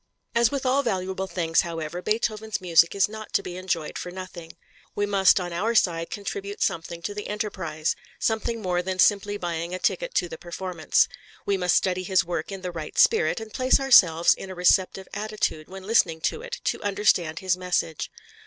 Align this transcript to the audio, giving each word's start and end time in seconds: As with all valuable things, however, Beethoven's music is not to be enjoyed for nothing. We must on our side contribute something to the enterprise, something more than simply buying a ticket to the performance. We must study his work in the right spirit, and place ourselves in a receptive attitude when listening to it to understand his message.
As 0.33 0.49
with 0.49 0.65
all 0.65 0.81
valuable 0.81 1.27
things, 1.27 1.61
however, 1.61 2.01
Beethoven's 2.01 2.59
music 2.59 2.95
is 2.95 3.07
not 3.07 3.33
to 3.33 3.43
be 3.43 3.55
enjoyed 3.55 3.99
for 3.99 4.09
nothing. 4.09 4.53
We 4.95 5.05
must 5.05 5.39
on 5.39 5.53
our 5.53 5.75
side 5.75 6.09
contribute 6.09 6.63
something 6.63 7.03
to 7.03 7.13
the 7.13 7.27
enterprise, 7.27 7.95
something 8.17 8.63
more 8.63 8.81
than 8.81 8.97
simply 8.97 9.37
buying 9.37 9.75
a 9.75 9.77
ticket 9.77 10.15
to 10.15 10.27
the 10.27 10.39
performance. 10.39 11.07
We 11.45 11.55
must 11.55 11.75
study 11.75 12.01
his 12.01 12.23
work 12.25 12.51
in 12.51 12.61
the 12.63 12.71
right 12.71 12.97
spirit, 12.97 13.39
and 13.39 13.53
place 13.53 13.79
ourselves 13.79 14.33
in 14.33 14.49
a 14.49 14.55
receptive 14.55 15.07
attitude 15.13 15.67
when 15.67 15.83
listening 15.83 16.21
to 16.21 16.41
it 16.41 16.61
to 16.63 16.81
understand 16.81 17.37
his 17.37 17.55
message. 17.55 18.09